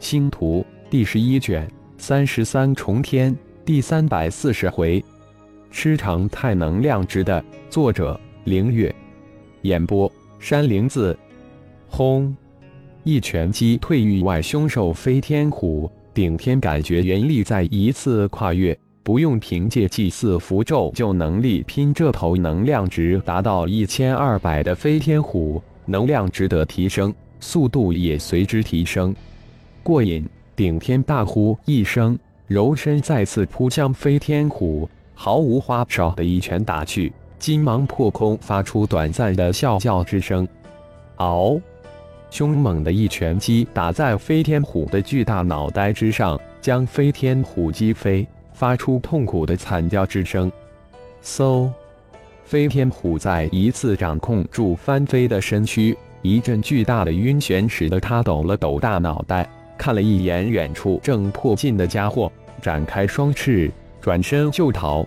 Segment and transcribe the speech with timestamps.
[0.00, 5.04] 星图第十一卷三十三重天第三百四十回，
[5.70, 8.92] 吃长太能量值的作者凌月，
[9.60, 11.16] 演播山灵子。
[11.86, 12.34] 轰！
[13.04, 29.14] 一拳击退域外凶兽飞天虎，顶天感觉原力再一次跨越，不用凭借祭祀符咒就能力拼这头能量值达到一千二百的飞天虎，能量值得提升，速度也随之提升。
[29.82, 30.24] 过瘾！
[30.56, 40.46] 顶天大呼一声，柔身再次扑向飞天虎，毫无花哨的一拳打去，金芒破空，发出短暂的啸叫之声。
[41.16, 41.60] 嗷！
[42.30, 50.52] 凶猛的一拳击打在飞天虎的巨大脑袋之上，将飞天虎击飞，发出痛苦的惨叫之声。
[51.22, 51.70] 嗖！
[52.44, 59.48] 飞天虎再一次掌控住翻飞的身躯，一阵巨大的晕眩使得他抖了抖大脑袋。
[59.80, 62.30] 看了一眼远处正迫近的家伙，
[62.60, 65.06] 展开双翅，转身就逃。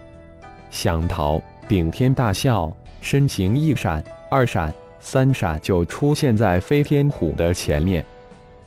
[0.71, 8.03] 想逃，顶天大笑，身形一闪、二闪、三闪，就出现在飞天虎的前面。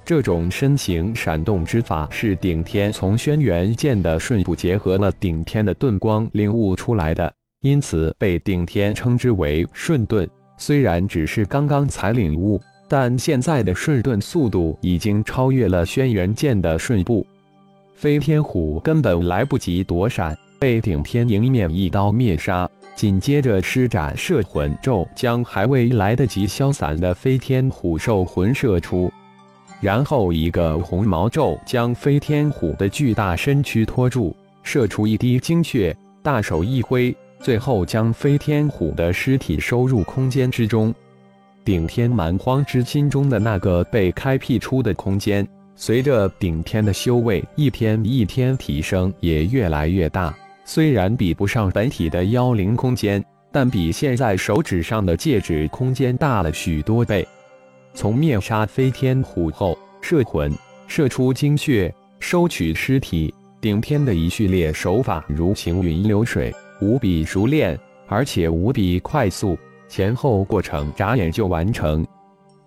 [0.04, 10.24] 这种身形闪动之法是顶天从轩辕剑的瞬步结合了顶天的遁光领悟出来的，因此被顶天称之为瞬遁。
[10.56, 12.60] 虽然只是刚刚才领悟。
[12.88, 17.26] 但现在的瞬遁速度已经超越了轩辕剑的瞬步，
[17.94, 22.68] 飞天虎根本来不及躲闪，被顶天迎面一刀灭杀。
[22.94, 29.12] 紧接着施展摄魂咒，将还未来得及消散的飞天虎兽魂射出，
[29.82, 40.94] 然后一个红毛咒将飞天虎的巨大身躯托住，射出一滴精血，大手一挥，最后将飞天虎的尸体收入空间之中。
[41.66, 50.32] 顶天蛮荒之心中的那个被开辟出的空间，随着顶天的修为一天一天提升，也越来越大。
[50.64, 57.26] 虽然比不上本体的妖灵空间，但比现在手指上的戒指空间大了许多倍。
[57.94, 60.52] 从灭杀飞天虎后，摄魂、
[60.86, 67.76] 射出精血、收取尸体，顶天的一系列手法如行云流水，无比熟练，
[68.06, 69.58] 而且无比快速。
[69.88, 72.06] 前后过程眨眼就完成，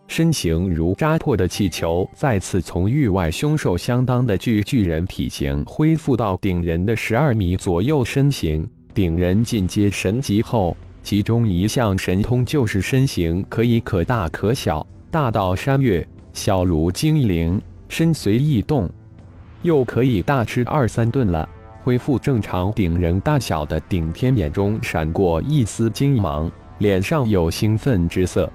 [0.07, 8.67] 身形如扎破的气球，再次从域外凶兽相当的巨巨人体型恢复到顶人的十二米左右身形。
[8.93, 18.89] 顶人进阶神级后，其中一项神通就是身形可以可大可小，大到山岳，小如精灵，身随意动，
[19.61, 21.47] 又可以大吃二三顿了。
[21.83, 26.51] 恢复正常顶人大小的顶天眼中闪过一丝金芒。
[26.79, 28.49] 脸上有兴奋之色，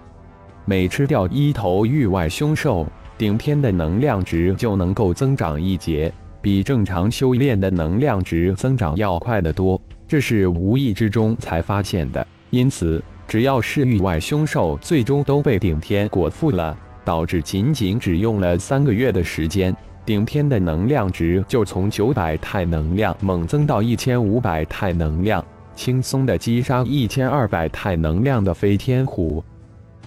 [0.64, 2.86] 每吃掉一头域外凶兽，
[3.18, 9.78] 顶天的能量值就能够增长一截，比正常修炼的能量值增长要快得多。
[10.08, 16.74] 这是无意之中才发现的，因此只要是域外凶兽，最终都被顶天果腹了，
[17.04, 19.76] 导致仅仅只用了三个月的时间，
[20.06, 25.44] 顶天的能量值就从九百太能量猛增到一千五百太能量。
[25.74, 29.42] 轻松的击杀一千二百太能量的飞天虎，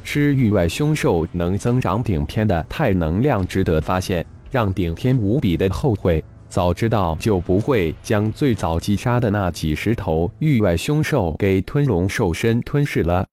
[0.04, 6.24] 吃域外凶兽能增长顶天的太能量，值得发现，让顶天无比的后悔。
[6.50, 13.28] 早知道就不会将最早击杀的那几十头域外凶兽给吞龙兽身吞噬了。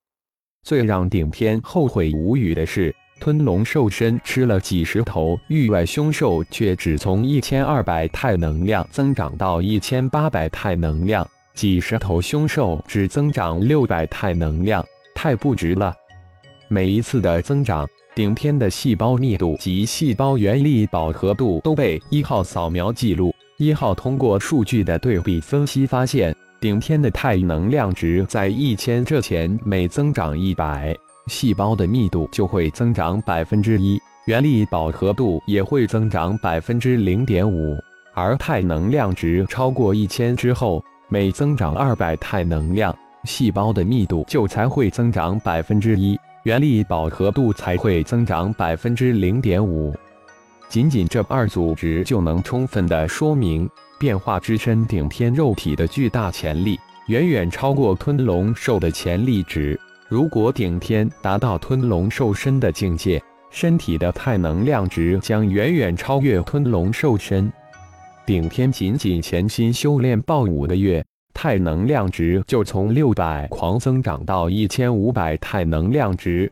[0.64, 11.24] 最让顶天后悔无语的是，吞龙兽身吃了几十头域外凶兽，却只从一千二百太能量增长到一千八百太能量。
[11.54, 14.84] 几十头凶兽只增长六百太能量，
[15.14, 15.94] 太不值了。
[16.66, 23.32] 每一次的增长，顶天的细胞密度及细胞原力饱和度都被一号扫描记录。
[23.56, 30.92] 一号通过数据的对比分析发现，顶天的太能量值在一千这前每增长一百，
[31.28, 37.76] 细胞的密度就会增长百分之一，原力饱和度也会增长百分之零点五。
[38.12, 49.94] 而太能量值超过一千之后，每增长二百太能量，细胞的密度就才会增长百分之一，原力饱和度才会增长百分之零点五。
[50.68, 53.68] 仅仅这二组值就能充分的说明，
[53.98, 59.78] 变化之身顶天肉体的巨大潜力，远远超过吞龙兽的潜力值。
[60.08, 67.52] 如果顶天达到吞龙兽身的境界，身体的太能量值将远远超越吞龙兽身。
[68.26, 71.04] 顶天仅仅潜心修炼爆五个月，
[71.34, 76.50] 太能量值就从六百狂增长到一千五百太能量值。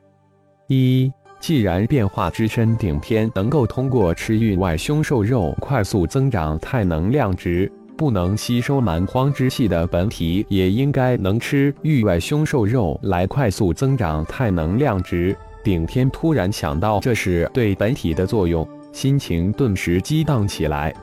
[0.69, 1.11] 一
[1.41, 15.35] 既然变化之身顶天能够通过吃域外凶兽肉快速增长太能量值，不能吸收蛮荒之气的本体也应该能吃域外凶兽肉来快速增长太能量值。
[15.65, 20.95] 顶天突然想到这是对本体的作用，心情顿时激荡起来。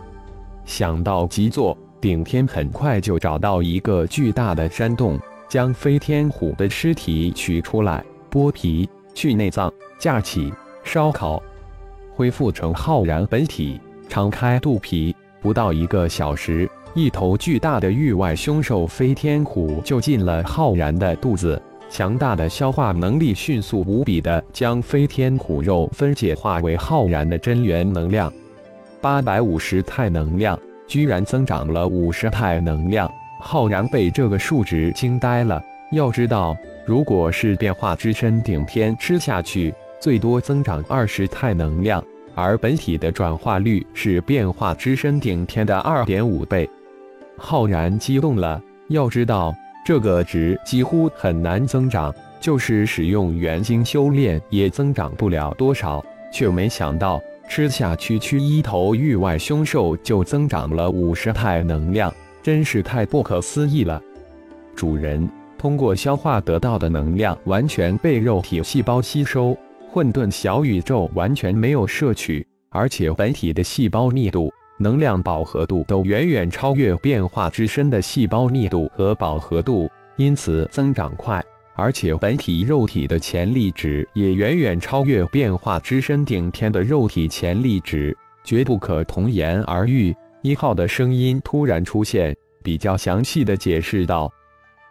[0.69, 8.87] 想到即做，顶天很快就找到一个巨大的山洞，将飞天虎的尸体取出来，剥皮。
[9.15, 11.41] 去内脏，架起烧烤，
[12.13, 13.81] 恢复成浩然本体。
[14.07, 21.59] 敞开肚皮，不到一个小时，一头巨大的域外凶兽飞天虎就进了浩然的肚子。
[21.89, 28.31] 强大的消化能力迅速无比的将飞天虎肉分解化为浩然的真元能量。
[29.01, 33.11] 八百五十太能量，居然增长了五十太能量。
[33.39, 35.61] 浩然被这个数值惊呆了。
[35.91, 36.55] 要知道。
[36.85, 42.03] 如果是变化之身顶天吃下去，最多增长二十太能量，
[42.33, 46.67] 而本体的转化率是变化之身顶天的二点五倍。
[47.37, 49.55] 浩然激动了，要知道
[49.85, 56.03] 这个值几乎很难增长，就是使用元晶修炼也增长不了多少，
[56.33, 62.13] 却没想到吃下区区一头域外凶兽就增长了五十太能量，
[62.43, 63.99] 真是太不可思议了，
[64.75, 65.27] 主人。
[65.57, 69.57] 通过消化得到的能量完全被肉体细胞吸收，
[69.91, 81.43] 混沌小宇宙完全没有摄取，而且本体的细胞密度、能量饱和度都远远超越变化之身的细胞密度和饱和度，因此增长快。
[81.79, 90.13] 而且本体肉体的潜力值也远远超越变化之身顶天的肉体潜力值，绝不可同言而喻。
[90.41, 94.29] 一号的声音突然出现，比较详细的解释道：“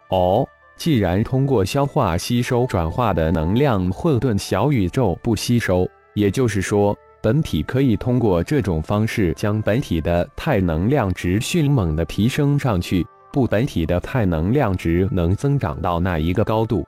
[0.09, 0.43] 哦。”
[0.79, 13.05] 既然通过消化吸收转化的能量，混沌小宇宙不吸收，也就是说，本体可以通过这种方式将本体的太能量值迅猛的提升上去。
[13.31, 16.85] 不，本体的太能量值能增长到那一个高度？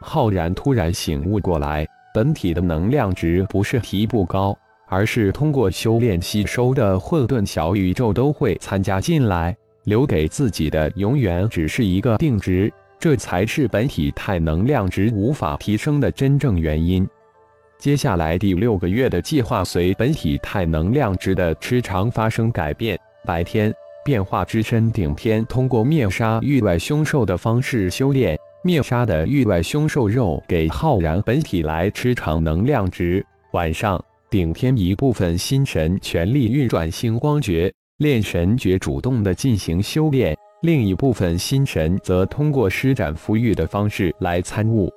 [0.00, 4.56] 浩然突然醒悟过来，本体的能量值不是提不高，
[4.88, 12.72] 而是通过修炼吸收的混沌小宇宙都会参加进来，留给自己的永远只是一个定值。
[12.98, 17.06] 这才是本体太能量值无法提升的真正原因。
[17.78, 22.98] 接下来第六个月的计划随本体太能量值的吃长发生改变。
[23.26, 23.72] 白天，
[24.06, 33.26] 变化之身顶天通过灭杀域外凶兽的方式修炼，灭杀的域外凶兽肉给浩然本体来吃长能量值。
[33.52, 34.00] 晚上，
[34.30, 40.36] 顶天一部分心神全力运转星光诀、炼神诀，主动的进行修炼。
[40.62, 44.88] 另一部分心神则通过施展符玉的方式来参悟。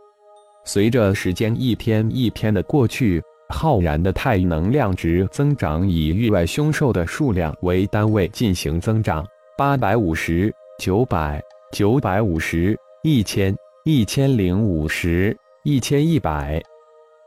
[0.65, 9.25] 随着时间一天一天的过去，浩然的太能量值增长以域外凶兽的数量为单位进行增长：
[9.57, 11.41] 八百五十、九百、
[11.71, 16.61] 九百五十、一千、一千零五十、一千一百。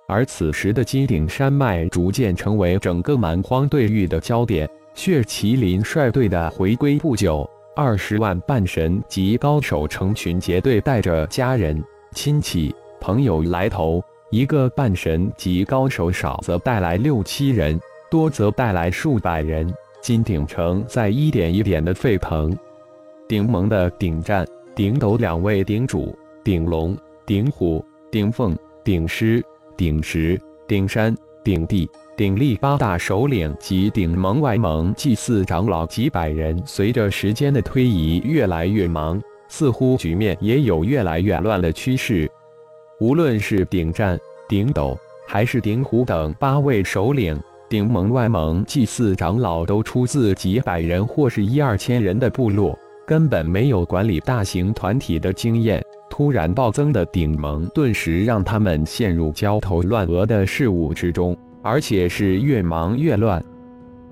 [0.08, 4.68] 而此时的金顶山脉逐渐成为整个蛮荒对域的焦点。
[4.94, 7.48] 血麒麟率队的回归不久。
[7.74, 14.04] 二十万半神及高手成群结队，带着家人、亲戚、朋友来投。
[14.32, 17.78] 一个半神级高手少则带来六七人，
[18.10, 19.70] 多则带来数百人。
[20.00, 22.56] 金鼎城在一点一点的沸腾。
[23.28, 26.96] 顶盟的顶战、顶斗两位顶主，顶龙、
[27.26, 29.44] 顶虎、顶凤、顶狮、
[29.76, 31.86] 顶石、顶山、顶地。
[32.16, 42.30] 鼎力八大首领及鼎盟外盟祭祀长老几百人，随着时间的推移越来越忙，似乎局面也有越来越乱的趋势。
[43.02, 44.16] 无论是鼎战、
[44.48, 47.36] 鼎斗，还是鼎虎等八位首领，
[47.68, 55.84] 鼎盟外盟祭祀长老都出自几百人或是一二千人的部落，根本没有管理大型团体的经验。
[56.08, 61.36] 突然暴增的鼎盟，顿时让他们陷入焦头烂额的事物之中。
[61.60, 63.44] 而且是越忙越乱。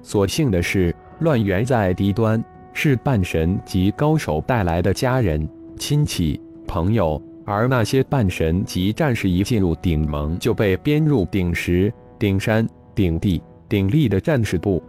[0.02, 7.22] 所幸的是，乱源在低端，是半神级高手带来的家人、亲戚、朋友。
[7.50, 12.64] 而那些半神级战士一进入顶盟，就被编入顶石、顶山、
[12.94, 14.80] 顶地、顶力的战士部。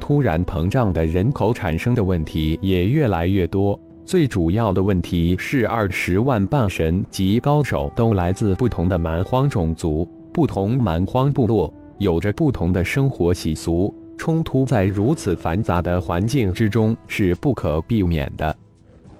[0.00, 3.78] 突然膨胀的人口产生的问题也越来越多。
[4.06, 11.72] 最主要的问题是，二十万半神级高手都来自不同的蛮荒种族、不同蛮荒部落。
[11.98, 18.56] 有着不同的生活习俗，冲突在如此繁杂的环境之中是不可避免的，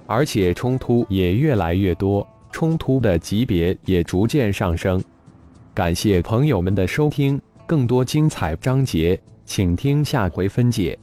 [0.07, 5.03] 而且冲突也越来越多，冲突的级别也逐渐上升。
[5.73, 10.99] 感谢朋友们的收听，更多精彩章节，请听下回分解。